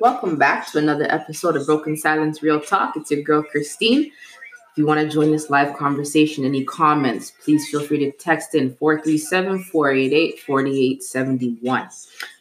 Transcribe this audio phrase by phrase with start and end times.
[0.00, 2.96] Welcome back to another episode of Broken Silence Real Talk.
[2.96, 4.04] It's your girl Christine.
[4.04, 8.54] If you want to join this live conversation, any comments, please feel free to text
[8.54, 11.88] in 437 488 4871.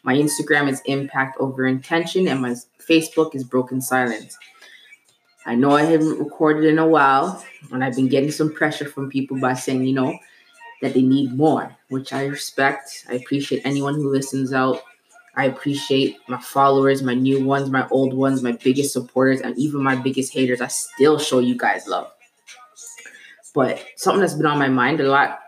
[0.04, 4.38] My Instagram is Impact Over Intention, and my Facebook is Broken Silence.
[5.46, 9.10] I know I haven't recorded in a while, and I've been getting some pressure from
[9.10, 10.18] people by saying, you know,
[10.82, 13.06] that they need more, which I respect.
[13.10, 14.82] I appreciate anyone who listens out
[15.36, 19.81] I appreciate my followers, my new ones, my old ones, my biggest supporters, and even
[19.84, 20.62] my biggest haters.
[20.62, 22.12] I still show you guys love.
[23.54, 25.40] But something that's been on my mind a lot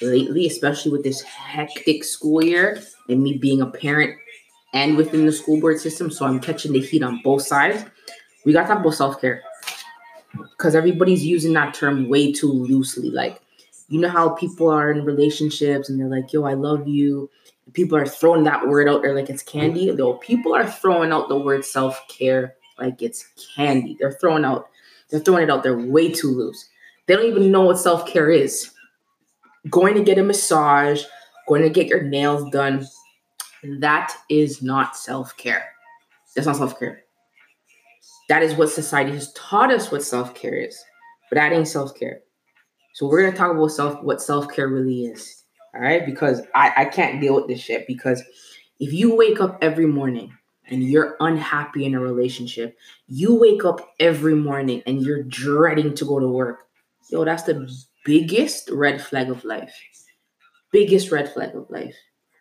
[0.00, 4.18] lately, especially with this hectic school year and me being a parent
[4.72, 7.84] and within the school board system, so I'm catching the heat on both sides.
[8.44, 9.42] We got to talk about self care
[10.32, 13.10] because everybody's using that term way too loosely.
[13.10, 13.40] Like,
[13.88, 17.30] you know how people are in relationships and they're like, yo, I love you
[17.72, 19.90] people are throwing that word out there like it's candy.
[19.90, 23.96] Though people are throwing out the word self care like it's candy.
[23.98, 24.68] They're throwing out,
[25.10, 26.68] they're throwing it out there way too loose.
[27.06, 28.70] They don't even know what self care is.
[29.70, 31.04] Going to get a massage,
[31.46, 32.86] going to get your nails done,
[33.78, 35.70] that is not self care.
[36.34, 37.02] That's not self care.
[38.28, 40.82] That is what society has taught us what self care is,
[41.30, 42.20] but that ain't self care.
[42.94, 45.41] So we're gonna talk about self what self care really is.
[45.74, 46.04] All right.
[46.04, 47.86] Because I, I can't deal with this shit.
[47.86, 48.22] Because
[48.78, 50.32] if you wake up every morning
[50.68, 52.76] and you're unhappy in a relationship,
[53.08, 56.66] you wake up every morning and you're dreading to go to work.
[57.10, 57.70] Yo, that's the
[58.04, 59.74] biggest red flag of life.
[60.72, 61.96] Biggest red flag of life.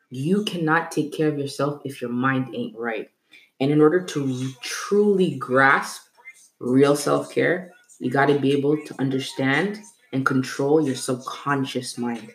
[0.10, 3.10] You cannot take care of yourself if your mind ain't right.
[3.60, 6.02] And in order to truly grasp
[6.60, 9.80] real self care, you got to be able to understand
[10.12, 12.32] and control your subconscious mind.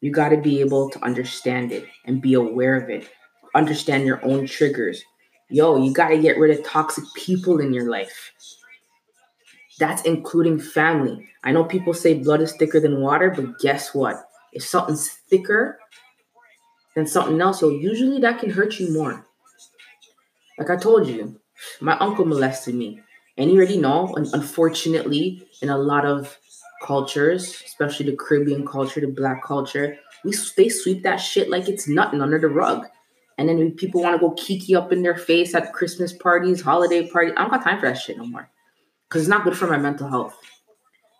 [0.00, 3.08] You got to be able to understand it and be aware of it.
[3.54, 5.02] Understand your own triggers.
[5.50, 8.32] Yo, you got to get rid of toxic people in your life.
[9.78, 11.28] That's including family.
[11.42, 14.16] I know people say blood is thicker than water, but guess what?
[14.52, 15.78] If something's thicker
[16.94, 19.26] than something else, yo, usually that can hurt you more.
[20.58, 21.40] Like I told you,
[21.80, 23.00] my uncle molested me.
[23.38, 26.36] And you already know, unfortunately, in a lot of
[26.80, 31.88] cultures, especially the Caribbean culture, the black culture, we they sweep that shit like it's
[31.88, 32.86] nothing under the rug.
[33.38, 37.08] And then people want to go kiki up in their face at Christmas parties, holiday
[37.08, 37.34] parties.
[37.36, 38.50] I don't got time for that shit no more.
[39.08, 40.36] Cause it's not good for my mental health.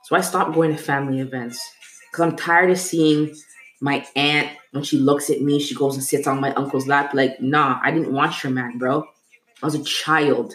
[0.04, 1.60] So I stopped going to family events.
[2.12, 3.34] Cause I'm tired of seeing
[3.80, 7.14] my aunt when she looks at me, she goes and sits on my uncle's lap.
[7.14, 9.02] Like, nah, I didn't want your man, bro.
[9.62, 10.54] I was a child.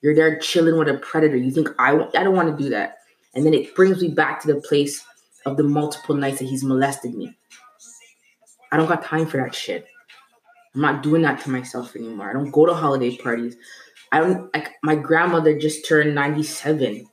[0.00, 1.36] You're there chilling with a predator.
[1.36, 2.98] You think I I don't want to do that.
[3.34, 5.04] And then it brings me back to the place
[5.46, 7.36] of the multiple nights that he's molested me.
[8.70, 9.86] I don't got time for that shit.
[10.74, 12.30] I'm not doing that to myself anymore.
[12.30, 13.56] I don't go to holiday parties.
[14.10, 17.06] I don't like my grandmother just turned 97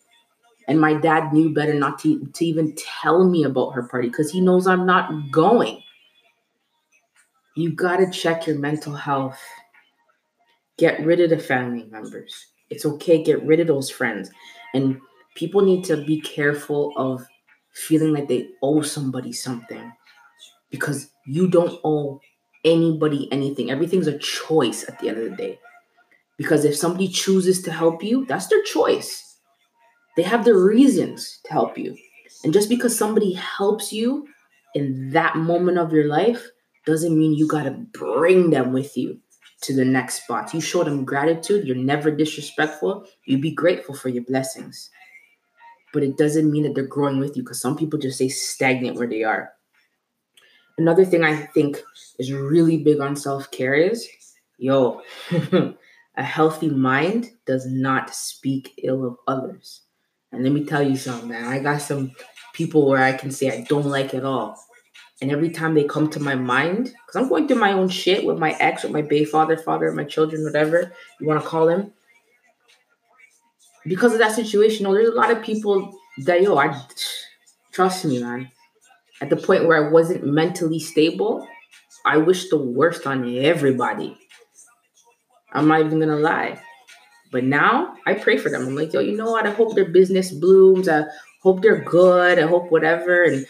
[0.69, 4.31] and my dad knew better not to, to even tell me about her party because
[4.31, 5.81] he knows I'm not going.
[7.55, 9.39] You got to check your mental health.
[10.77, 12.45] Get rid of the family members.
[12.69, 13.23] It's okay.
[13.23, 14.29] Get rid of those friends.
[14.75, 15.01] And
[15.35, 17.25] people need to be careful of
[17.73, 19.91] feeling like they owe somebody something
[20.69, 22.19] because you don't owe
[22.65, 23.71] anybody anything.
[23.71, 25.59] Everything's a choice at the end of the day.
[26.37, 29.37] Because if somebody chooses to help you, that's their choice.
[30.15, 31.95] They have their reasons to help you.
[32.43, 34.27] And just because somebody helps you
[34.73, 36.45] in that moment of your life
[36.85, 39.19] doesn't mean you got to bring them with you
[39.61, 40.53] to the next spot.
[40.53, 44.89] You show them gratitude, you're never disrespectful, you be grateful for your blessings
[45.93, 48.97] but it doesn't mean that they're growing with you because some people just stay stagnant
[48.97, 49.51] where they are.
[50.77, 51.81] Another thing I think
[52.19, 54.07] is really big on self care is
[54.59, 55.01] yo,
[56.15, 59.81] a healthy mind does not speak ill of others.
[60.31, 61.45] And let me tell you something, man.
[61.45, 62.11] I got some
[62.53, 64.63] people where I can say I don't like at all.
[65.21, 68.25] And every time they come to my mind, because I'm going through my own shit
[68.25, 71.65] with my ex, with my bay father, father, my children, whatever you want to call
[71.65, 71.91] them
[73.85, 76.79] because of that situation, you know, there's a lot of people that yo, I
[77.71, 78.51] trust me, man.
[79.21, 81.45] At the point where I wasn't mentally stable,
[82.05, 84.17] I wish the worst on everybody.
[85.51, 86.61] I'm not even gonna lie.
[87.31, 88.65] But now I pray for them.
[88.65, 89.45] I'm like, yo, you know what?
[89.45, 90.89] I hope their business blooms.
[90.89, 91.03] I
[91.41, 92.39] hope they're good.
[92.39, 93.23] I hope whatever.
[93.23, 93.45] And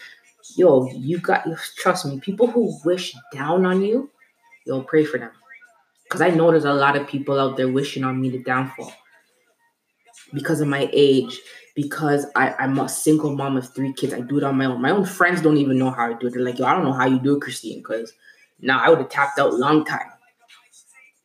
[0.56, 1.46] yo, you got
[1.76, 4.10] trust me, people who wish down on you,
[4.66, 5.30] yo, pray for them.
[6.08, 8.92] Cause I know there's a lot of people out there wishing on me the downfall
[10.32, 11.40] because of my age,
[11.74, 14.12] because I, I'm a single mom of three kids.
[14.12, 14.82] I do it on my own.
[14.82, 16.34] My own friends don't even know how I do it.
[16.34, 18.12] They're like, yo, I don't know how you do it, Christine, because
[18.60, 20.10] now I would have tapped out long time.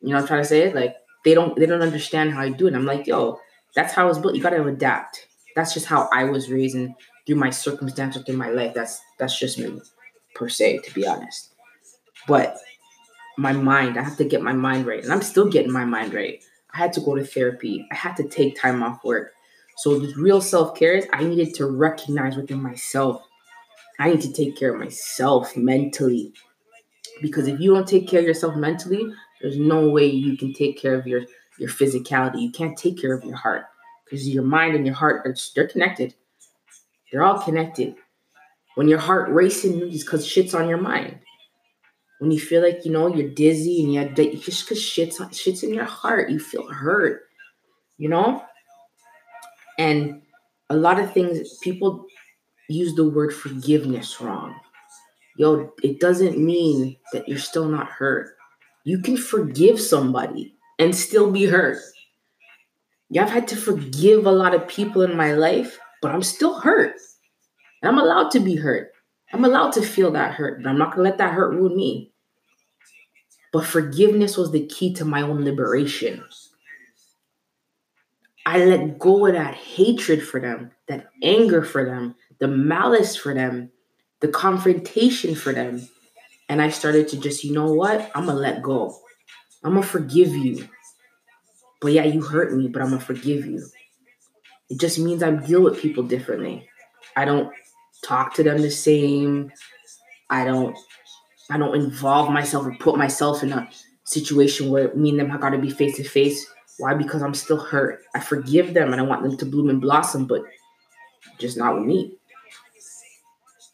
[0.00, 0.72] You know I'm trying to say?
[0.72, 2.74] Like they don't they don't understand how I do it.
[2.74, 3.40] I'm like, yo,
[3.74, 4.34] that's how I was built.
[4.34, 5.26] You gotta adapt.
[5.54, 6.94] That's just how I was raised and
[7.26, 8.74] through my circumstances through my life.
[8.74, 9.80] That's that's just me
[10.34, 11.52] per se, to be honest.
[12.28, 12.58] But
[13.36, 15.02] my mind, I have to get my mind right.
[15.02, 16.42] And I'm still getting my mind right.
[16.76, 17.86] I had to go to therapy.
[17.90, 19.32] I had to take time off work.
[19.78, 23.22] So the real self-care is I needed to recognize within myself.
[23.98, 26.34] I need to take care of myself mentally.
[27.22, 30.78] Because if you don't take care of yourself mentally, there's no way you can take
[30.78, 31.22] care of your
[31.58, 32.42] your physicality.
[32.42, 33.64] You can't take care of your heart
[34.04, 36.14] because your mind and your heart are they're connected.
[37.10, 37.94] They're all connected.
[38.74, 41.20] When your heart racing, it's because shit's on your mind.
[42.18, 45.74] When you feel like you know you're dizzy and you just because shit's shit's in
[45.74, 47.22] your heart, you feel hurt.
[47.98, 48.42] You know,
[49.78, 50.22] and
[50.70, 52.06] a lot of things people
[52.68, 54.54] use the word forgiveness wrong.
[55.36, 58.36] Yo, it doesn't mean that you're still not hurt.
[58.84, 61.78] You can forgive somebody and still be hurt.
[63.10, 66.60] Yeah, I've had to forgive a lot of people in my life, but I'm still
[66.60, 66.94] hurt.
[67.82, 68.92] And I'm allowed to be hurt.
[69.32, 71.76] I'm allowed to feel that hurt, but I'm not going to let that hurt ruin
[71.76, 72.12] me.
[73.52, 76.24] But forgiveness was the key to my own liberation.
[78.44, 83.34] I let go of that hatred for them, that anger for them, the malice for
[83.34, 83.70] them,
[84.20, 85.88] the confrontation for them.
[86.48, 88.10] And I started to just, you know what?
[88.14, 88.96] I'm going to let go.
[89.64, 90.68] I'm going to forgive you.
[91.80, 93.66] But yeah, you hurt me, but I'm going to forgive you.
[94.70, 96.68] It just means I deal with people differently.
[97.16, 97.52] I don't
[98.02, 99.52] talk to them the same.
[100.30, 100.76] I don't
[101.50, 103.68] I don't involve myself or put myself in a
[104.04, 106.46] situation where me and them have got to be face to face.
[106.78, 106.94] Why?
[106.94, 108.02] Because I'm still hurt.
[108.14, 110.42] I forgive them and I want them to bloom and blossom, but
[111.38, 112.16] just not with me.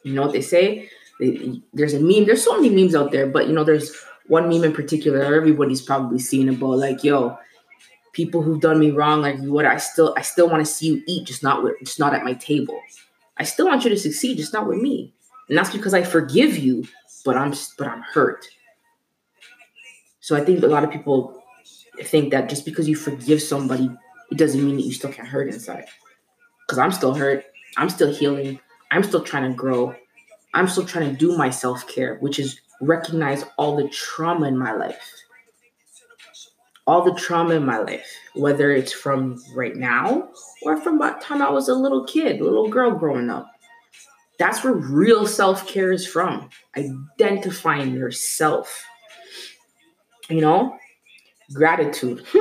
[0.05, 0.89] You know what they say?
[1.73, 2.25] there's a meme.
[2.27, 3.95] There's so many memes out there, but you know, there's
[4.27, 7.37] one meme in particular everybody's probably seen about like, yo,
[8.13, 11.03] people who've done me wrong, like what I still I still want to see you
[11.07, 12.81] eat, just not with just not at my table.
[13.37, 15.14] I still want you to succeed, just not with me.
[15.49, 16.84] And that's because I forgive you,
[17.25, 18.46] but I'm but I'm hurt.
[20.20, 21.43] So I think a lot of people
[22.05, 23.90] think that just because you forgive somebody,
[24.31, 25.87] it doesn't mean that you still can't hurt inside.
[26.67, 27.44] Because I'm still hurt.
[27.76, 28.61] I'm still healing.
[28.90, 29.94] I'm still trying to grow.
[30.55, 34.58] I'm still trying to do my self care, which is recognize all the trauma in
[34.58, 35.23] my life.
[36.87, 40.29] All the trauma in my life, whether it's from right now
[40.62, 43.49] or from the time I was a little kid, little girl growing up.
[44.38, 46.50] That's where real self care is from.
[46.76, 48.84] Identifying yourself.
[50.29, 50.76] You know,
[51.52, 52.25] gratitude.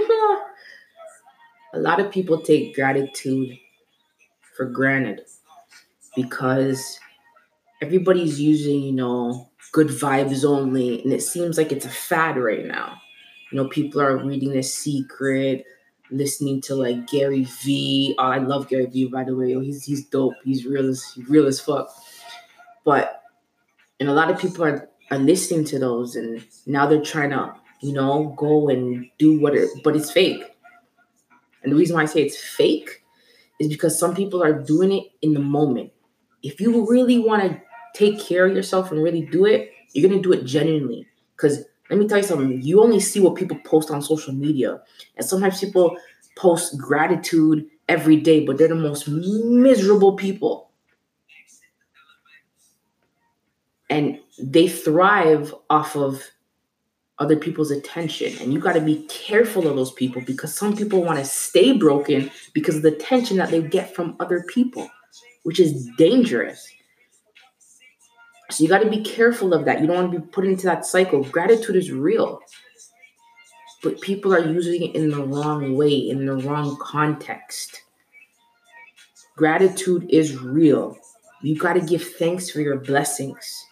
[1.74, 3.58] a lot of people take gratitude
[4.56, 5.22] for granted
[6.16, 7.00] because
[7.82, 12.66] everybody's using, you know, good vibes only, and it seems like it's a fad right
[12.66, 13.00] now.
[13.52, 15.66] You know, people are reading The Secret,
[16.10, 18.16] listening to like Gary V.
[18.18, 19.06] Oh, I love Gary V.
[19.06, 20.36] By the way, he's he's dope.
[20.44, 21.90] He's real as real as fuck.
[22.86, 23.24] But
[24.00, 27.54] and a lot of people are are listening to those, and now they're trying to
[27.82, 30.44] you know go and do what it, but it's fake.
[31.64, 33.04] And the reason why I say it's fake
[33.60, 35.92] is because some people are doing it in the moment.
[36.42, 37.62] If you really want to
[37.94, 41.06] take care of yourself and really do it, you're gonna do it genuinely.
[41.36, 44.80] Because let me tell you something, you only see what people post on social media.
[45.18, 45.98] And sometimes people
[46.38, 50.72] post gratitude every day, but they're the most miserable people.
[53.90, 56.24] And they thrive off of
[57.20, 58.42] other people's attention.
[58.42, 61.74] And you got to be careful of those people because some people want to stay
[61.74, 64.90] broken because of the attention that they get from other people,
[65.44, 66.72] which is dangerous.
[68.52, 69.80] So you got to be careful of that.
[69.80, 71.24] You don't want to be put into that cycle.
[71.24, 72.42] Gratitude is real.
[73.82, 77.82] But people are using it in the wrong way, in the wrong context.
[79.36, 80.98] Gratitude is real.
[81.42, 83.66] You got to give thanks for your blessings.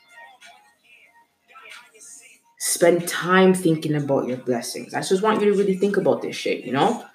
[2.57, 4.93] Spend time thinking about your blessings.
[4.93, 7.05] I just want you to really think about this shit, you know?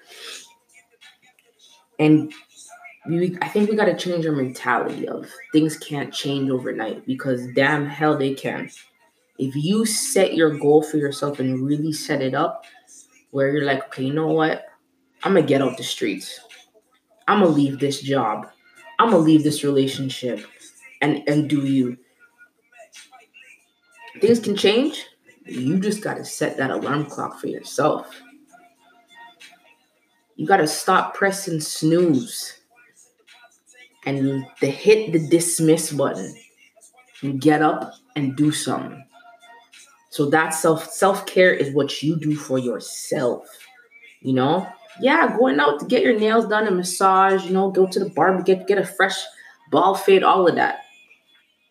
[1.99, 2.31] And
[3.07, 7.47] we I think we got to change our mentality of things can't change overnight because
[7.53, 8.69] damn hell they can.
[9.37, 12.65] If you set your goal for yourself and really set it up
[13.31, 14.65] where you're like, okay, you know what?
[15.23, 16.39] I'm gonna get out the streets.
[17.27, 18.47] I'm gonna leave this job.
[18.99, 20.45] I'm gonna leave this relationship
[21.01, 21.97] and and do you.
[24.21, 25.05] Things can change.
[25.45, 28.21] You just gotta set that alarm clock for yourself.
[30.37, 32.59] You gotta stop pressing snooze
[34.05, 36.35] and to hit the dismiss button
[37.21, 39.03] and get up and do something.
[40.11, 43.47] So that self self care is what you do for yourself.
[44.21, 44.67] You know,
[45.01, 48.09] yeah, going out to get your nails done, and massage, you know, go to the
[48.09, 49.17] barber, get get a fresh
[49.71, 50.79] ball fade, all of that.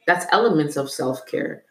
[0.06, 1.64] That's elements of self care.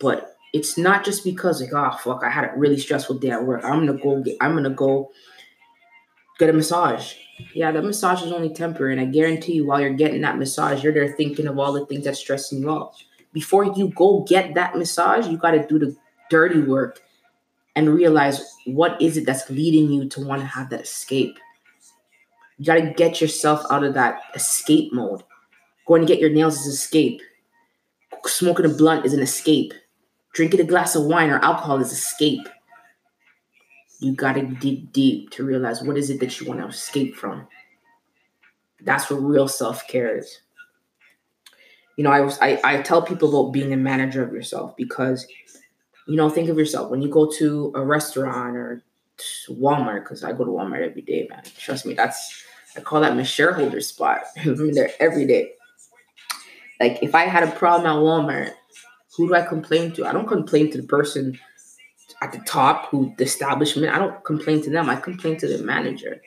[0.00, 3.44] But it's not just because like, oh fuck, I had a really stressful day at
[3.44, 3.64] work.
[3.64, 5.12] I'm gonna go get I'm gonna go
[6.38, 7.14] get a massage.
[7.54, 10.84] Yeah, that massage is only temporary, and I guarantee you, while you're getting that massage,
[10.84, 12.94] you're there thinking of all the things that's stressing you out.
[13.32, 15.96] Before you go get that massage, you got to do the
[16.30, 17.00] dirty work
[17.74, 21.38] and realize what is it that's leading you to want to have that escape.
[22.58, 25.22] You got to get yourself out of that escape mode.
[25.86, 27.20] Going to get your nails is escape.
[28.26, 29.74] Smoking a blunt is an escape.
[30.32, 32.48] Drinking a glass of wine or alcohol is escape.
[34.00, 37.14] You got to dig deep to realize what is it that you want to escape
[37.14, 37.46] from.
[38.80, 40.40] That's what real self care is.
[41.96, 45.26] You know, I was I, I tell people about being a manager of yourself because,
[46.06, 48.82] you know, think of yourself when you go to a restaurant or
[49.48, 51.42] Walmart, because I go to Walmart every day, man.
[51.56, 52.44] Trust me, that's
[52.76, 54.22] I call that my shareholder spot.
[54.44, 55.52] I'm there every day.
[56.80, 58.52] Like if I had a problem at Walmart,
[59.16, 60.06] who do I complain to?
[60.06, 61.38] I don't complain to the person
[62.20, 63.94] at the top who the establishment.
[63.94, 64.88] I don't complain to them.
[64.88, 66.20] I complain to the manager.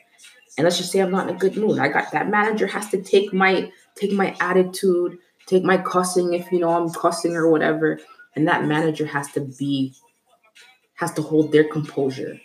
[0.56, 1.78] And let's just say I'm not in a good mood.
[1.78, 6.50] I got that manager has to take my take my attitude, take my cussing if
[6.50, 8.00] you know I'm cussing or whatever.
[8.34, 9.94] And that manager has to be
[10.94, 12.40] has to hold their composure.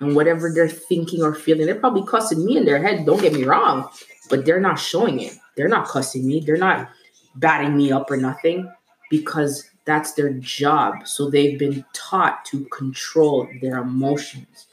[0.00, 3.06] And whatever they're thinking or feeling, they're probably cussing me in their head.
[3.06, 3.88] Don't get me wrong,
[4.28, 5.34] but they're not showing it.
[5.56, 6.40] They're not cussing me.
[6.40, 6.90] They're not
[7.36, 8.70] batting me up or nothing
[9.10, 11.06] because that's their job.
[11.06, 14.66] So they've been taught to control their emotions.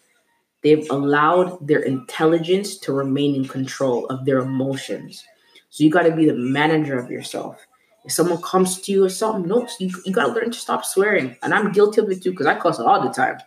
[0.63, 5.23] They've allowed their intelligence to remain in control of their emotions.
[5.69, 7.65] So you got to be the manager of yourself.
[8.03, 10.85] If someone comes to you or something, no, you, you got to learn to stop
[10.85, 11.35] swearing.
[11.43, 13.37] And I'm guilty of it too because I cuss all the time.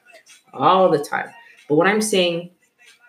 [0.52, 1.30] All the time.
[1.68, 2.50] But what I'm saying,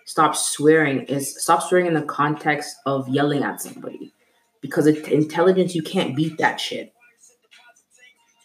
[0.05, 4.13] stop swearing, is stop swearing in the context of yelling at somebody.
[4.61, 6.94] Because intelligence, you can't beat that shit.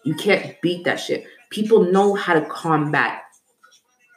[0.05, 1.25] You can't beat that shit.
[1.51, 3.23] People know how to combat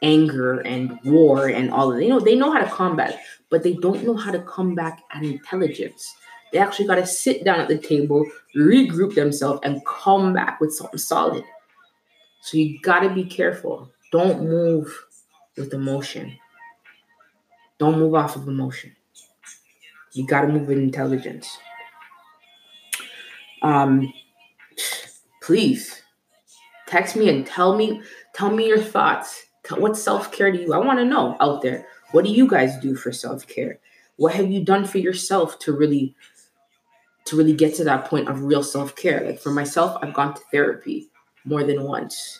[0.02, 2.04] anger and war and all of it.
[2.04, 5.02] You know, they know how to combat, but they don't know how to come back
[5.12, 6.14] at intelligence.
[6.52, 8.24] They actually got to sit down at the table,
[8.54, 11.42] regroup themselves, and come back with something solid.
[12.42, 13.90] So you got to be careful.
[14.12, 14.94] Don't move
[15.56, 16.38] with emotion.
[17.78, 18.94] Don't move off of emotion.
[20.12, 21.58] You got to move with intelligence.
[23.62, 24.12] Um,
[25.44, 26.02] please
[26.86, 28.02] text me and tell me
[28.34, 29.44] tell me your thoughts.
[29.62, 30.72] Tell, what self-care do you?
[30.72, 31.86] I want to know out there.
[32.12, 33.78] What do you guys do for self-care?
[34.16, 36.14] What have you done for yourself to really
[37.26, 39.24] to really get to that point of real self-care?
[39.24, 41.10] Like for myself, I've gone to therapy
[41.44, 42.38] more than once.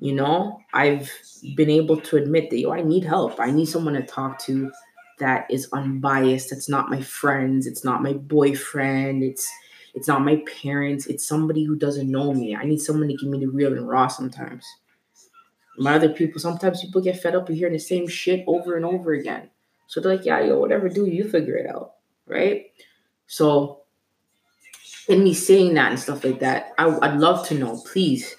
[0.00, 1.10] You know, I've
[1.56, 3.38] been able to admit that yo, I need help.
[3.38, 4.70] I need someone to talk to
[5.18, 6.50] that is unbiased.
[6.50, 7.66] That's not my friends.
[7.66, 9.22] It's not my boyfriend.
[9.24, 9.48] It's
[9.94, 11.06] it's not my parents.
[11.06, 12.54] It's somebody who doesn't know me.
[12.54, 14.66] I need someone to give me the real and raw sometimes.
[15.78, 18.84] My other people, sometimes people get fed up of hearing the same shit over and
[18.84, 19.50] over again.
[19.86, 21.94] So they're like, yeah, yo, whatever, do you figure it out,
[22.26, 22.66] right?
[23.26, 23.82] So,
[25.08, 27.80] in me saying that and stuff like that, I, I'd love to know.
[27.90, 28.36] Please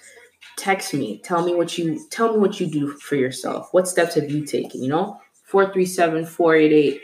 [0.56, 1.18] text me.
[1.18, 3.68] Tell me what you tell me what you do for yourself.
[3.72, 4.82] What steps have you taken?
[4.82, 7.00] You know, 437 488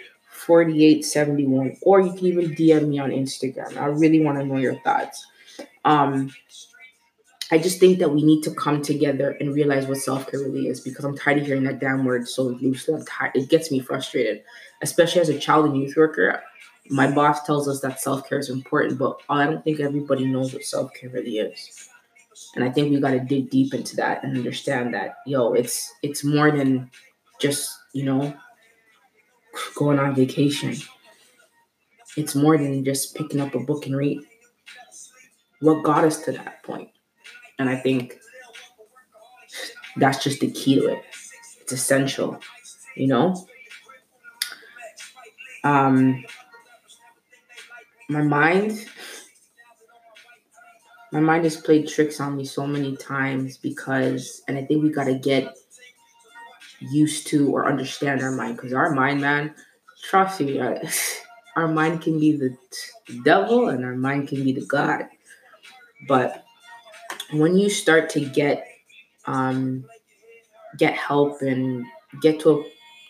[0.46, 3.76] 4871 or you can even dm me on instagram.
[3.76, 5.26] I really want to know your thoughts.
[5.84, 6.30] Um
[7.52, 10.80] i just think that we need to come together and realize what self-care really is
[10.80, 13.78] because i'm tired of hearing that damn word so loosely i'm tired it gets me
[13.80, 14.42] frustrated.
[14.82, 16.42] Especially as a child and youth worker
[16.90, 20.64] my boss tells us that self-care is important but i don't think everybody knows what
[20.64, 21.88] self-care really is.
[22.54, 25.92] And i think we got to dig deep into that and understand that yo it's
[26.02, 26.90] it's more than
[27.40, 28.34] just you know
[29.75, 30.76] going on vacation.
[32.16, 34.20] It's more than just picking up a book and read.
[35.60, 36.90] What got us to that point?
[37.58, 38.18] And I think
[39.96, 41.02] that's just the key to it.
[41.60, 42.40] It's essential,
[42.94, 43.46] you know?
[45.64, 46.25] Um
[48.08, 48.86] my mind
[51.12, 54.90] my mind has played tricks on me so many times because and I think we
[54.90, 55.56] gotta get
[56.80, 59.54] used to or understand our mind because our mind, man,
[60.04, 60.78] trust me, uh,
[61.56, 62.56] our mind can be the
[63.25, 65.06] devil and our mind can be the God.
[66.09, 66.45] But
[67.33, 68.66] when you start to get
[69.26, 69.85] um,
[70.78, 71.85] get help and
[72.23, 72.64] get to a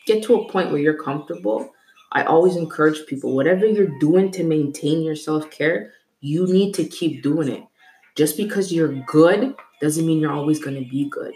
[0.06, 1.72] get to a point where you're comfortable,
[2.12, 6.84] I always encourage people whatever you're doing to maintain your self care, you need to
[6.84, 7.64] keep doing it.
[8.16, 11.34] Just because you're good doesn't mean you're always going to be good.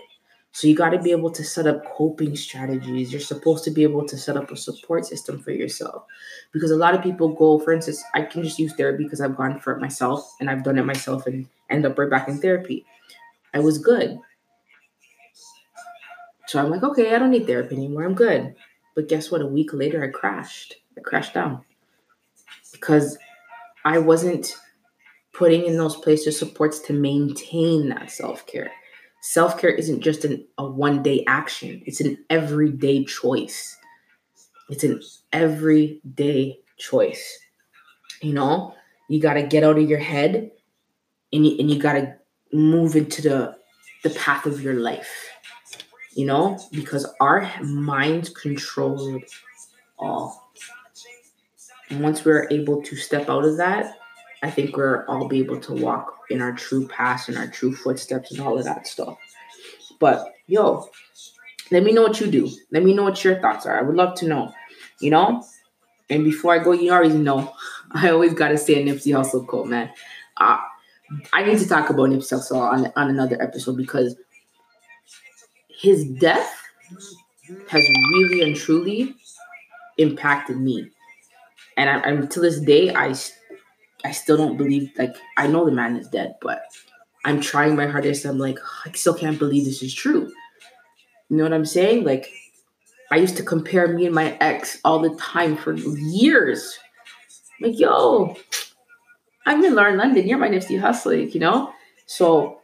[0.52, 3.12] So you got to be able to set up coping strategies.
[3.12, 6.04] You're supposed to be able to set up a support system for yourself.
[6.52, 9.36] Because a lot of people go, for instance, I can just use therapy because I've
[9.36, 12.40] gone for it myself and I've done it myself and end up right back in
[12.40, 12.84] therapy.
[13.54, 14.18] I was good.
[16.46, 18.04] So I'm like, okay, I don't need therapy anymore.
[18.04, 18.54] I'm good.
[18.96, 19.42] But guess what?
[19.42, 20.76] A week later, I crashed.
[20.98, 21.62] I crashed down
[22.72, 23.16] because
[23.84, 24.56] I wasn't
[25.32, 28.72] putting in those places supports to maintain that self care.
[29.20, 33.76] Self care isn't just an, a one day action, it's an everyday choice.
[34.70, 35.00] It's an
[35.32, 37.38] everyday choice.
[38.22, 38.74] You know,
[39.08, 40.50] you got to get out of your head
[41.32, 42.14] and you, and you got to
[42.52, 43.56] move into the,
[44.04, 45.28] the path of your life.
[46.14, 49.20] You know, because our minds control
[49.98, 50.52] all.
[51.88, 53.99] And once we're able to step out of that,
[54.42, 57.74] I think we're all be able to walk in our true paths and our true
[57.74, 59.18] footsteps and all of that stuff.
[59.98, 60.88] But yo,
[61.70, 62.50] let me know what you do.
[62.70, 63.78] Let me know what your thoughts are.
[63.78, 64.52] I would love to know.
[65.00, 65.44] You know?
[66.08, 67.54] And before I go, you already know,
[67.92, 69.90] I always gotta say a Nipsey Hussle quote, man.
[70.36, 70.58] Uh,
[71.32, 74.16] I need to talk about Nipsey Hussle on, on another episode because
[75.68, 76.56] his death
[77.68, 77.82] has
[78.12, 79.14] really and truly
[79.98, 80.90] impacted me.
[81.76, 83.14] And I, I, to this day, I
[84.04, 86.62] I still don't believe like I know the man is dead, but
[87.24, 88.24] I'm trying my hardest.
[88.24, 90.32] I'm like, I still can't believe this is true.
[91.28, 92.04] You know what I'm saying?
[92.04, 92.32] Like,
[93.10, 96.78] I used to compare me and my ex all the time for years.
[97.60, 98.36] Like, yo,
[99.46, 100.26] I'm in Lauren London.
[100.26, 101.72] You're my Nipsey Hussle, you know?
[102.06, 102.58] So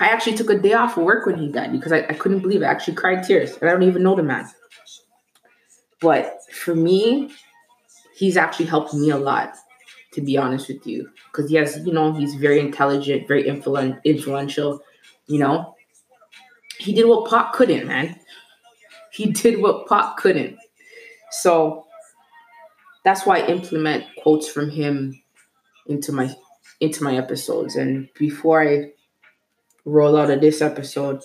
[0.00, 2.40] I actually took a day off of work when he died because I, I couldn't
[2.40, 2.66] believe it.
[2.66, 3.56] I actually cried tears.
[3.56, 4.48] And I don't even know the man.
[6.00, 7.32] But for me,
[8.14, 9.54] he's actually helped me a lot
[10.14, 11.10] to be honest with you.
[11.30, 14.80] Because yes, you know, he's very intelligent, very influ- influential.
[15.26, 15.74] You know,
[16.78, 18.18] he did what Pac couldn't, man.
[19.12, 20.56] He did what Pac couldn't.
[21.30, 21.86] So
[23.04, 25.20] that's why I implement quotes from him
[25.86, 26.34] into my
[26.80, 27.76] into my episodes.
[27.76, 28.90] And before I
[29.84, 31.20] roll out of this episode,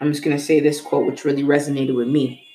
[0.00, 2.46] I'm just gonna say this quote, which really resonated with me.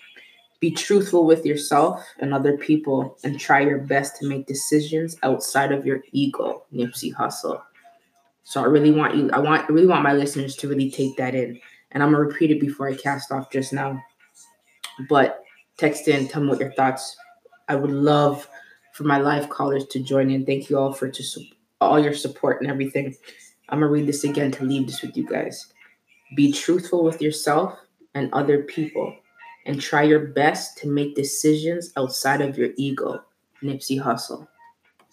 [0.60, 5.72] Be truthful with yourself and other people and try your best to make decisions outside
[5.72, 7.62] of your ego, Nipsey Hussle.
[8.44, 11.18] So I really want you, I want I really want my listeners to really take
[11.18, 11.60] that in.
[11.92, 14.02] And I'm gonna repeat it before I cast off just now.
[15.10, 15.44] But
[15.78, 17.18] text in, tell me what your thoughts.
[17.68, 18.48] I would love
[18.94, 20.46] for my live callers to join in.
[20.46, 21.38] Thank you all for just
[21.82, 23.14] all your support and everything.
[23.70, 25.74] I'm gonna read this again to leave this with you guys.
[26.36, 27.78] Be truthful with yourself
[28.14, 29.16] and other people
[29.66, 33.24] and try your best to make decisions outside of your ego.
[33.64, 34.48] Nipsey Hussle.